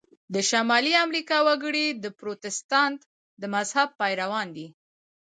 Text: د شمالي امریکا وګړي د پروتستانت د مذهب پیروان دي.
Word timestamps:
د 0.33 0.35
شمالي 0.49 0.93
امریکا 1.05 1.37
وګړي 1.47 1.85
د 2.03 2.05
پروتستانت 2.19 2.99
د 3.41 3.43
مذهب 3.55 3.89
پیروان 4.01 4.47
دي. 4.57 4.67